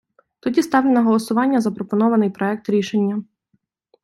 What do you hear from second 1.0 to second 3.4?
голосування запропонований проект рішення!